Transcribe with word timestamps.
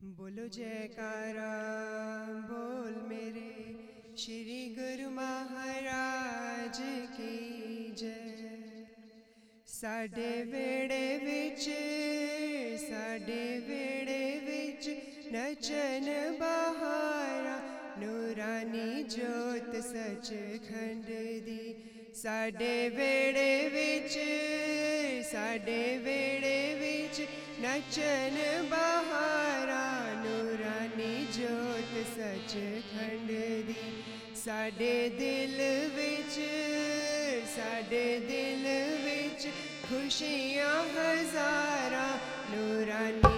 बोलो 0.00 0.42
जयकारा 0.54 1.52
बोल 2.48 2.92
मेरे 3.08 4.14
श्री 4.18 4.58
गुरु 4.74 5.08
महाराज 5.10 6.78
की 7.14 7.96
जय। 7.98 8.86
साडे 9.68 10.30
वेड़े 10.52 11.02
विच 11.24 11.66
साडे 12.82 13.42
वेड़े 13.68 14.22
विच 14.46 14.88
नचन 15.34 16.06
बहारा 16.40 17.58
नूरानी 17.98 19.02
जोत 19.16 19.74
सच 19.84 20.32
खंड 20.68 21.10
दी। 21.44 21.62
साडे 22.14 22.76
वेड़े 22.88 23.52
विच 23.68 24.16
साडे 25.30 25.82
ਵਿੱਚ 26.74 27.20
ਨਚਨ 27.60 27.60
नचन 27.62 28.36
बहारा 28.70 29.84
नूरानी 30.22 31.14
ਸੱਚ 31.34 31.90
सच 32.14 32.54
खंड 32.92 33.30
ਸਾਡੇ 34.44 35.08
साडे 35.10 35.74
ਵਿੱਚ, 35.96 36.38
ਸਾਡੇ 37.56 38.04
साडे 38.20 38.78
ਵਿੱਚ 39.04 39.48
ਖੁਸ਼ੀਆਂ 39.88 40.76
ਹਜ਼ਾਰਾਂ 40.94 42.08
हज़ार 42.50 43.37